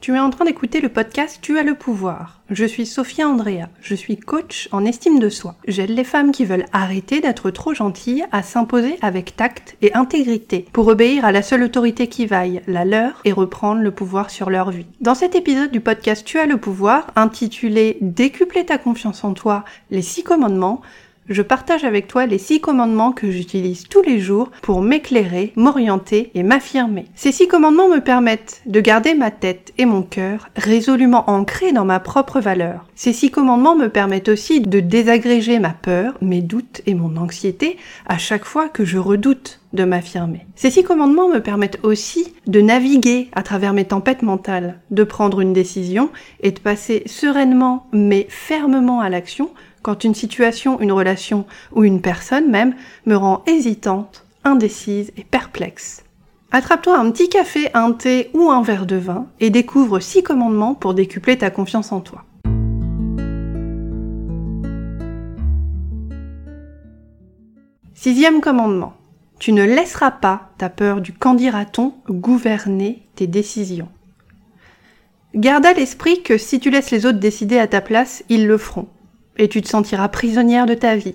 Tu 0.00 0.14
es 0.14 0.18
en 0.18 0.30
train 0.30 0.46
d'écouter 0.46 0.80
le 0.80 0.88
podcast 0.88 1.40
Tu 1.42 1.58
as 1.58 1.62
le 1.62 1.74
pouvoir. 1.74 2.40
Je 2.48 2.64
suis 2.64 2.86
Sophia 2.86 3.28
Andrea, 3.28 3.66
je 3.82 3.94
suis 3.94 4.16
coach 4.16 4.66
en 4.72 4.86
estime 4.86 5.18
de 5.18 5.28
soi. 5.28 5.56
J'aide 5.68 5.90
les 5.90 6.04
femmes 6.04 6.32
qui 6.32 6.46
veulent 6.46 6.64
arrêter 6.72 7.20
d'être 7.20 7.50
trop 7.50 7.74
gentilles 7.74 8.24
à 8.32 8.42
s'imposer 8.42 8.96
avec 9.02 9.36
tact 9.36 9.76
et 9.82 9.92
intégrité 9.92 10.64
pour 10.72 10.86
obéir 10.86 11.26
à 11.26 11.32
la 11.32 11.42
seule 11.42 11.64
autorité 11.64 12.06
qui 12.06 12.24
vaille, 12.24 12.62
la 12.66 12.86
leur, 12.86 13.20
et 13.26 13.32
reprendre 13.32 13.82
le 13.82 13.90
pouvoir 13.90 14.30
sur 14.30 14.48
leur 14.48 14.70
vie. 14.70 14.86
Dans 15.02 15.14
cet 15.14 15.34
épisode 15.34 15.70
du 15.70 15.80
podcast 15.80 16.24
Tu 16.24 16.38
as 16.38 16.46
le 16.46 16.56
pouvoir, 16.56 17.08
intitulé 17.14 17.98
Décupler 18.00 18.64
ta 18.64 18.78
confiance 18.78 19.22
en 19.22 19.34
toi, 19.34 19.66
les 19.90 20.02
six 20.02 20.22
commandements, 20.22 20.80
je 21.28 21.42
partage 21.42 21.84
avec 21.84 22.08
toi 22.08 22.26
les 22.26 22.38
six 22.38 22.60
commandements 22.60 23.12
que 23.12 23.30
j'utilise 23.30 23.84
tous 23.88 24.02
les 24.02 24.18
jours 24.18 24.50
pour 24.62 24.82
m'éclairer, 24.82 25.52
m'orienter 25.56 26.30
et 26.34 26.42
m'affirmer. 26.42 27.06
Ces 27.14 27.32
six 27.32 27.46
commandements 27.46 27.88
me 27.88 28.00
permettent 28.00 28.62
de 28.66 28.80
garder 28.80 29.14
ma 29.14 29.30
tête 29.30 29.72
et 29.78 29.84
mon 29.84 30.02
cœur 30.02 30.48
résolument 30.56 31.30
ancrés 31.30 31.72
dans 31.72 31.84
ma 31.84 32.00
propre 32.00 32.40
valeur. 32.40 32.86
Ces 32.94 33.12
six 33.12 33.30
commandements 33.30 33.76
me 33.76 33.88
permettent 33.88 34.28
aussi 34.28 34.60
de 34.60 34.80
désagréger 34.80 35.58
ma 35.58 35.70
peur, 35.70 36.14
mes 36.20 36.40
doutes 36.42 36.82
et 36.86 36.94
mon 36.94 37.16
anxiété 37.16 37.76
à 38.06 38.18
chaque 38.18 38.44
fois 38.44 38.68
que 38.68 38.84
je 38.84 38.98
redoute 38.98 39.60
de 39.72 39.84
m'affirmer. 39.84 40.46
Ces 40.56 40.70
six 40.70 40.82
commandements 40.82 41.28
me 41.28 41.40
permettent 41.40 41.78
aussi 41.84 42.34
de 42.48 42.60
naviguer 42.60 43.28
à 43.32 43.44
travers 43.44 43.72
mes 43.72 43.84
tempêtes 43.84 44.22
mentales, 44.22 44.80
de 44.90 45.04
prendre 45.04 45.40
une 45.40 45.52
décision 45.52 46.10
et 46.40 46.50
de 46.50 46.58
passer 46.58 47.04
sereinement 47.06 47.86
mais 47.92 48.26
fermement 48.28 49.00
à 49.00 49.08
l'action 49.08 49.50
quand 49.82 50.04
une 50.04 50.14
situation, 50.14 50.80
une 50.80 50.92
relation 50.92 51.46
ou 51.72 51.84
une 51.84 52.00
personne 52.00 52.50
même 52.50 52.74
me 53.06 53.16
rend 53.16 53.42
hésitante, 53.46 54.24
indécise 54.44 55.12
et 55.16 55.24
perplexe. 55.24 56.04
Attrape-toi 56.52 56.98
un 56.98 57.10
petit 57.10 57.28
café, 57.28 57.70
un 57.74 57.92
thé 57.92 58.30
ou 58.34 58.50
un 58.50 58.62
verre 58.62 58.86
de 58.86 58.96
vin 58.96 59.26
et 59.38 59.50
découvre 59.50 60.00
six 60.00 60.22
commandements 60.22 60.74
pour 60.74 60.94
décupler 60.94 61.38
ta 61.38 61.50
confiance 61.50 61.92
en 61.92 62.00
toi. 62.00 62.24
Sixième 67.94 68.40
commandement. 68.40 68.94
Tu 69.38 69.52
ne 69.52 69.64
laisseras 69.64 70.10
pas 70.10 70.50
ta 70.58 70.68
peur 70.68 71.00
du 71.00 71.12
qu'en 71.12 71.34
dira-t-on 71.34 71.94
gouverner 72.08 73.06
tes 73.14 73.26
décisions. 73.26 73.88
Garde 75.34 75.64
à 75.64 75.72
l'esprit 75.72 76.22
que 76.22 76.36
si 76.36 76.58
tu 76.60 76.70
laisses 76.70 76.90
les 76.90 77.06
autres 77.06 77.20
décider 77.20 77.58
à 77.58 77.68
ta 77.68 77.80
place, 77.80 78.24
ils 78.28 78.46
le 78.46 78.58
feront 78.58 78.88
et 79.40 79.48
tu 79.48 79.62
te 79.62 79.68
sentiras 79.68 80.08
prisonnière 80.08 80.66
de 80.66 80.74
ta 80.74 80.94
vie. 80.94 81.14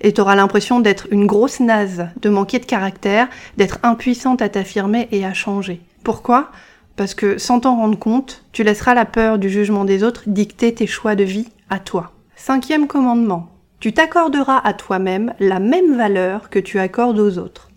Et 0.00 0.12
tu 0.12 0.20
auras 0.22 0.34
l'impression 0.34 0.80
d'être 0.80 1.06
une 1.10 1.26
grosse 1.26 1.60
naze, 1.60 2.08
de 2.20 2.30
manquer 2.30 2.58
de 2.58 2.64
caractère, 2.64 3.28
d'être 3.58 3.78
impuissante 3.82 4.40
à 4.40 4.48
t'affirmer 4.48 5.08
et 5.12 5.26
à 5.26 5.34
changer. 5.34 5.80
Pourquoi? 6.02 6.50
Parce 6.96 7.14
que 7.14 7.36
sans 7.36 7.60
t'en 7.60 7.76
rendre 7.76 7.98
compte, 7.98 8.44
tu 8.52 8.64
laisseras 8.64 8.94
la 8.94 9.04
peur 9.04 9.38
du 9.38 9.50
jugement 9.50 9.84
des 9.84 10.02
autres 10.02 10.24
dicter 10.26 10.72
tes 10.72 10.86
choix 10.86 11.14
de 11.14 11.24
vie 11.24 11.48
à 11.68 11.78
toi. 11.78 12.12
Cinquième 12.34 12.86
commandement. 12.86 13.50
Tu 13.78 13.92
t'accorderas 13.92 14.60
à 14.64 14.72
toi-même 14.72 15.34
la 15.38 15.60
même 15.60 15.98
valeur 15.98 16.48
que 16.48 16.58
tu 16.58 16.78
accordes 16.78 17.18
aux 17.18 17.36
autres. 17.36 17.68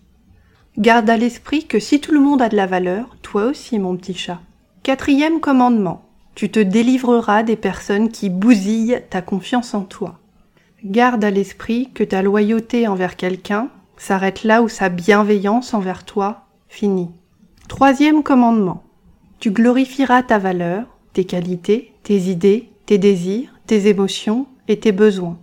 Garde 0.78 1.10
à 1.10 1.18
l'esprit 1.18 1.66
que 1.66 1.78
si 1.78 2.00
tout 2.00 2.12
le 2.12 2.20
monde 2.20 2.40
a 2.40 2.48
de 2.48 2.56
la 2.56 2.66
valeur, 2.66 3.16
toi 3.20 3.44
aussi 3.44 3.78
mon 3.78 3.96
petit 3.96 4.14
chat. 4.14 4.40
Quatrième 4.82 5.40
commandement. 5.40 6.09
Tu 6.40 6.50
te 6.50 6.58
délivreras 6.58 7.42
des 7.42 7.56
personnes 7.56 8.08
qui 8.08 8.30
bousillent 8.30 9.02
ta 9.10 9.20
confiance 9.20 9.74
en 9.74 9.82
toi. 9.82 10.20
Garde 10.82 11.22
à 11.22 11.30
l'esprit 11.30 11.90
que 11.92 12.02
ta 12.02 12.22
loyauté 12.22 12.88
envers 12.88 13.16
quelqu'un 13.16 13.68
s'arrête 13.98 14.42
là 14.44 14.62
où 14.62 14.68
sa 14.70 14.88
bienveillance 14.88 15.74
envers 15.74 16.02
toi 16.06 16.46
finit. 16.66 17.10
Troisième 17.68 18.22
commandement. 18.22 18.84
Tu 19.38 19.50
glorifieras 19.50 20.22
ta 20.22 20.38
valeur, 20.38 20.86
tes 21.12 21.26
qualités, 21.26 21.92
tes 22.04 22.16
idées, 22.30 22.70
tes 22.86 22.96
désirs, 22.96 23.54
tes 23.66 23.88
émotions 23.88 24.46
et 24.66 24.80
tes 24.80 24.92
besoins. 24.92 25.38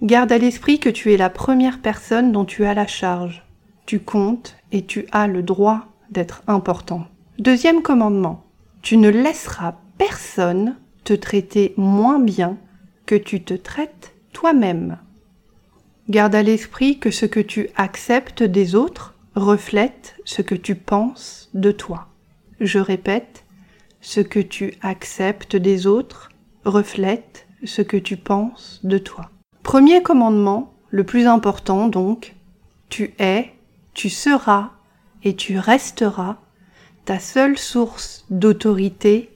Garde 0.00 0.30
à 0.30 0.38
l'esprit 0.38 0.78
que 0.78 0.90
tu 0.90 1.12
es 1.12 1.16
la 1.16 1.28
première 1.28 1.82
personne 1.82 2.30
dont 2.30 2.44
tu 2.44 2.64
as 2.64 2.74
la 2.74 2.86
charge. 2.86 3.44
Tu 3.84 3.98
comptes 3.98 4.54
et 4.70 4.86
tu 4.86 5.06
as 5.10 5.26
le 5.26 5.42
droit 5.42 5.86
d'être 6.12 6.44
important. 6.46 7.02
Deuxième 7.40 7.82
commandement. 7.82 8.44
Tu 8.80 8.96
ne 8.96 9.08
laisseras 9.08 9.74
personne 9.98 10.76
te 11.04 11.12
traiter 11.12 11.74
moins 11.76 12.18
bien 12.18 12.56
que 13.06 13.14
tu 13.14 13.42
te 13.42 13.54
traites 13.54 14.14
toi-même. 14.32 14.98
Garde 16.08 16.34
à 16.34 16.42
l'esprit 16.42 16.98
que 16.98 17.10
ce 17.10 17.26
que 17.26 17.40
tu 17.40 17.68
acceptes 17.76 18.42
des 18.42 18.74
autres 18.74 19.14
reflète 19.34 20.16
ce 20.24 20.42
que 20.42 20.54
tu 20.54 20.74
penses 20.74 21.50
de 21.54 21.72
toi. 21.72 22.08
Je 22.60 22.78
répète, 22.78 23.44
ce 24.00 24.20
que 24.20 24.40
tu 24.40 24.74
acceptes 24.82 25.56
des 25.56 25.86
autres 25.86 26.30
reflète 26.64 27.46
ce 27.64 27.82
que 27.82 27.96
tu 27.96 28.16
penses 28.16 28.80
de 28.84 28.98
toi. 28.98 29.30
Premier 29.62 30.02
commandement, 30.02 30.74
le 30.90 31.04
plus 31.04 31.26
important 31.26 31.88
donc, 31.88 32.34
tu 32.90 33.14
es, 33.18 33.52
tu 33.94 34.10
seras 34.10 34.70
et 35.22 35.34
tu 35.34 35.58
resteras 35.58 36.36
ta 37.04 37.18
seule 37.18 37.58
source 37.58 38.26
d'autorité 38.30 39.33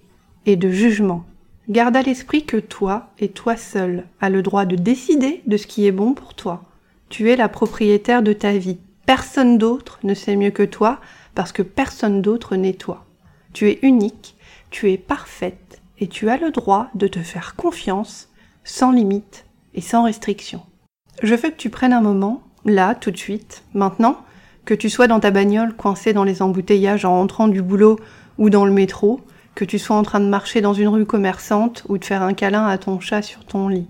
et 0.49 0.57
de 0.57 0.71
jugement. 0.71 1.25
Garde 1.69 1.95
à 1.95 2.03
l'esprit 2.03 2.47
que 2.47 2.57
toi 2.57 3.11
et 3.19 3.29
toi 3.29 3.55
seul 3.59 4.05
as 4.19 4.31
le 4.31 4.41
droit 4.41 4.65
de 4.65 4.77
décider 4.77 5.43
de 5.47 5.59
ce 5.59 5.67
qui 5.67 5.87
est 5.87 5.93
bon 5.93 6.15
pour 6.15 6.33
toi. 6.33 6.65
Tu 7.11 7.31
es 7.31 7.37
la 7.37 7.51
propriétaire 7.51 8.23
de 8.23 8.33
ta 8.33 8.53
vie. 8.53 8.79
Personne 9.05 9.59
d'autre 9.59 9.99
ne 10.05 10.15
sait 10.15 10.37
mieux 10.37 10.51
que 10.51 10.63
toi 10.63 11.01
parce 11.35 11.53
que 11.53 11.61
personne 11.61 12.23
d'autre 12.23 12.57
n'est 12.57 12.73
toi. 12.73 13.05
Tu 13.53 13.69
es 13.69 13.79
unique, 13.83 14.37
tu 14.71 14.91
es 14.91 14.97
parfaite 14.97 15.83
et 15.99 16.07
tu 16.07 16.31
as 16.31 16.39
le 16.39 16.51
droit 16.51 16.89
de 16.95 17.09
te 17.09 17.19
faire 17.19 17.55
confiance 17.55 18.31
sans 18.65 18.91
limite 18.91 19.45
et 19.75 19.83
sans 19.83 20.05
restriction. 20.05 20.63
Je 21.23 21.35
veux 21.35 21.51
que 21.51 21.57
tu 21.57 21.69
prennes 21.69 21.93
un 21.93 22.01
moment, 22.01 22.43
là, 22.65 22.95
tout 22.95 23.11
de 23.11 23.19
suite, 23.19 23.65
maintenant, 23.75 24.17
que 24.65 24.73
tu 24.73 24.89
sois 24.89 25.09
dans 25.09 25.21
ta 25.21 25.31
bagnole 25.31 25.77
coincée 25.77 26.15
dans 26.15 26.25
les 26.25 26.41
embouteillages 26.41 27.05
en 27.05 27.19
rentrant 27.19 27.49
du 27.49 27.61
boulot 27.61 27.99
ou 28.39 28.49
dans 28.49 28.65
le 28.65 28.73
métro, 28.73 29.21
que 29.59 29.65
tu 29.65 29.81
sois 29.81 29.97
en 29.97 30.05
train 30.05 30.21
de 30.21 30.29
marcher 30.29 30.61
dans 30.61 30.73
une 30.73 30.87
rue 30.87 31.05
commerçante 31.05 31.83
ou 31.89 31.99
de 31.99 32.05
faire 32.05 32.23
un 32.23 32.33
câlin 32.33 32.65
à 32.65 32.79
ton 32.79 33.01
chat 33.01 33.23
sur 33.23 33.45
ton 33.45 33.67
lit. 33.67 33.89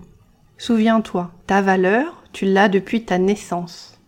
Souviens-toi, 0.57 1.29
ta 1.45 1.61
valeur, 1.61 2.23
tu 2.33 2.45
l'as 2.45 2.69
depuis 2.69 3.05
ta 3.05 3.19
naissance. 3.19 3.99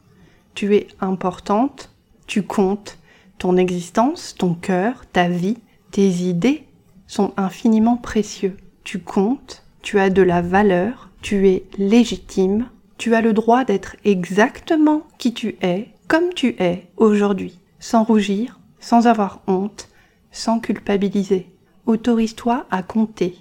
Tu 0.56 0.76
es 0.76 0.88
importante, 1.02 1.92
tu 2.26 2.42
comptes, 2.42 2.98
ton 3.38 3.58
existence, 3.58 4.34
ton 4.36 4.56
cœur, 4.56 5.04
ta 5.14 5.30
vie, 5.30 5.60
tes 5.92 6.08
idées 6.08 6.64
sont 7.06 7.32
infiniment 7.38 7.98
précieux. 7.98 8.58
Tu 8.84 8.98
comptes, 8.98 9.62
tu 9.84 10.00
as 10.00 10.10
de 10.10 10.24
la 10.24 10.42
valeur, 10.42 11.12
tu 11.22 11.48
es 11.48 11.66
légitime, 11.78 12.70
tu 12.98 13.14
as 13.14 13.22
le 13.22 13.34
droit 13.34 13.66
d'être 13.66 13.98
exactement 14.04 15.04
qui 15.20 15.36
tu 15.36 15.58
es, 15.62 15.90
comme 16.08 16.34
tu 16.34 16.56
es 16.58 16.88
aujourd'hui, 16.98 17.60
sans 17.78 18.04
rougir, 18.04 18.60
sans 18.80 19.06
avoir 19.06 19.42
honte, 19.46 19.90
sans 20.32 20.60
culpabiliser. 20.60 21.51
Autorise-toi 21.88 22.68
à 22.70 22.84
compter. 22.84 23.36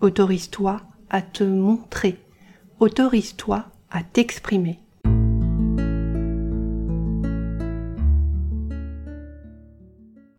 Autorise-toi 0.00 0.80
à 1.10 1.20
te 1.20 1.44
montrer. 1.44 2.16
Autorise-toi 2.80 3.66
à 3.90 4.02
t'exprimer. 4.02 4.78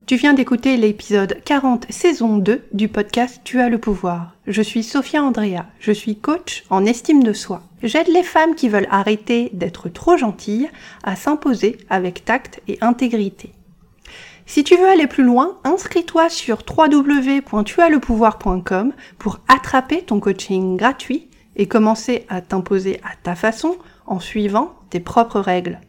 Tu 0.07 0.15
viens 0.15 0.33
d'écouter 0.33 0.77
l'épisode 0.77 1.37
40 1.45 1.85
saison 1.89 2.37
2 2.37 2.63
du 2.73 2.87
podcast 2.87 3.39
Tu 3.43 3.61
as 3.61 3.69
le 3.69 3.77
pouvoir. 3.77 4.35
Je 4.47 4.61
suis 4.61 4.83
Sophia 4.83 5.23
Andrea, 5.23 5.65
je 5.79 5.91
suis 5.91 6.17
coach 6.17 6.63
en 6.71 6.85
estime 6.85 7.23
de 7.23 7.33
soi. 7.33 7.61
J'aide 7.83 8.07
les 8.07 8.23
femmes 8.23 8.55
qui 8.55 8.67
veulent 8.67 8.87
arrêter 8.89 9.51
d'être 9.53 9.89
trop 9.89 10.17
gentilles 10.17 10.69
à 11.03 11.15
s'imposer 11.15 11.77
avec 11.89 12.25
tact 12.25 12.61
et 12.67 12.79
intégrité. 12.81 13.53
Si 14.45 14.63
tu 14.63 14.75
veux 14.75 14.87
aller 14.87 15.07
plus 15.07 15.23
loin, 15.23 15.57
inscris-toi 15.63 16.29
sur 16.29 16.59
www.tuaslepouvoir.com 16.67 18.93
pour 19.17 19.39
attraper 19.47 20.01
ton 20.01 20.19
coaching 20.19 20.77
gratuit 20.77 21.29
et 21.55 21.67
commencer 21.67 22.25
à 22.29 22.41
t'imposer 22.41 22.99
à 23.03 23.15
ta 23.21 23.35
façon 23.35 23.77
en 24.05 24.19
suivant 24.19 24.75
tes 24.89 24.99
propres 24.99 25.39
règles. 25.39 25.79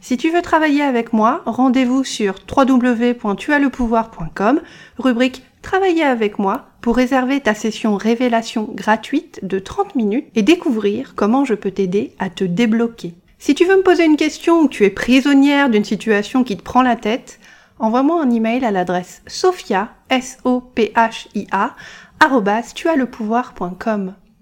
Si 0.00 0.16
tu 0.16 0.30
veux 0.30 0.42
travailler 0.42 0.82
avec 0.82 1.12
moi, 1.12 1.42
rendez-vous 1.46 2.04
sur 2.04 2.34
www.tuaslepouvoir.com, 2.54 4.60
rubrique 4.98 5.42
Travailler 5.64 6.04
avec 6.04 6.38
moi 6.38 6.66
pour 6.82 6.94
réserver 6.94 7.40
ta 7.40 7.54
session 7.54 7.96
révélation 7.96 8.68
gratuite 8.70 9.40
de 9.42 9.58
30 9.58 9.94
minutes 9.94 10.26
et 10.34 10.42
découvrir 10.42 11.14
comment 11.16 11.46
je 11.46 11.54
peux 11.54 11.70
t'aider 11.70 12.12
à 12.18 12.28
te 12.28 12.44
débloquer. 12.44 13.14
Si 13.38 13.54
tu 13.54 13.64
veux 13.64 13.78
me 13.78 13.82
poser 13.82 14.04
une 14.04 14.18
question 14.18 14.60
ou 14.60 14.68
tu 14.68 14.84
es 14.84 14.90
prisonnière 14.90 15.70
d'une 15.70 15.86
situation 15.86 16.44
qui 16.44 16.58
te 16.58 16.62
prend 16.62 16.82
la 16.82 16.96
tête, 16.96 17.40
envoie-moi 17.78 18.22
un 18.22 18.30
email 18.30 18.64
à 18.64 18.70
l'adresse 18.70 19.22
sophia, 19.26 19.90
s 20.08 20.38
o 20.44 20.60
p 20.60 20.92
h 20.94 21.28
i 21.34 21.46
a 21.50 21.74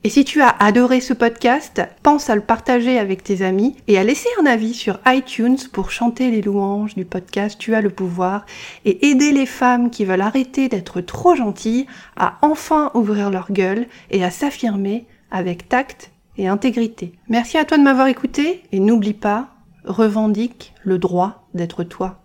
Et 0.05 0.11
si 0.11 0.25
tu 0.25 0.41
as 0.41 0.49
adoré 0.49 1.01
ce 1.01 1.15
podcast, 1.15 1.83
pense 2.03 2.31
à 2.31 2.35
le 2.35 2.41
partager 2.41 2.99
avec 2.99 3.25
tes 3.25 3.43
amis 3.43 3.77
et 3.89 3.99
à 3.99 4.05
laisser 4.05 4.29
un 4.41 4.47
avis 4.47 4.75
sur 4.75 5.01
iTunes 5.07 5.59
pour 5.73 5.91
chanter 5.91 6.31
les 6.31 6.43
louanges 6.43 6.95
du 6.95 7.05
podcast 7.05 7.59
Tu 7.59 7.75
as 7.75 7.81
le 7.81 7.91
pouvoir 7.91 8.47
et 8.85 9.09
aider 9.09 9.33
les 9.33 9.47
femmes 9.47 9.91
qui 9.91 10.05
veulent 10.05 10.21
arrêter 10.21 10.69
d'être 10.69 11.01
trop 11.01 11.35
gentilles 11.35 11.87
à 12.17 12.39
enfin 12.43 12.91
ouvrir 12.95 13.31
leur 13.31 13.51
gueule 13.51 13.87
et 14.11 14.23
à 14.23 14.31
s'affirmer 14.31 15.07
avec 15.31 15.69
tact 15.69 16.13
et 16.37 16.49
intégrité. 16.49 17.13
Merci 17.29 17.59
à 17.59 17.65
toi 17.65 17.79
de 17.79 17.83
m'avoir 17.83 18.07
écouté 18.07 18.63
et 18.73 18.81
n'oublie 18.81 19.15
pas, 19.15 19.49
revendique 19.85 20.75
le 20.85 20.99
droit 20.99 21.49
d'être 21.55 21.85
toi. 21.85 22.22